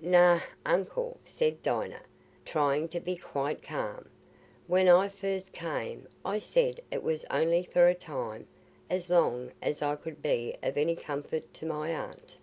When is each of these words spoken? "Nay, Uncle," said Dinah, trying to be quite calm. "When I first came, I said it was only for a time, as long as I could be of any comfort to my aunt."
"Nay, 0.00 0.40
Uncle," 0.66 1.20
said 1.24 1.62
Dinah, 1.62 2.02
trying 2.44 2.88
to 2.88 2.98
be 2.98 3.14
quite 3.14 3.62
calm. 3.62 4.08
"When 4.66 4.88
I 4.88 5.08
first 5.08 5.52
came, 5.52 6.08
I 6.24 6.38
said 6.38 6.80
it 6.90 7.04
was 7.04 7.24
only 7.30 7.62
for 7.62 7.86
a 7.86 7.94
time, 7.94 8.48
as 8.90 9.08
long 9.08 9.52
as 9.62 9.82
I 9.82 9.94
could 9.94 10.20
be 10.20 10.56
of 10.64 10.76
any 10.76 10.96
comfort 10.96 11.54
to 11.54 11.66
my 11.66 11.90
aunt." 11.90 12.38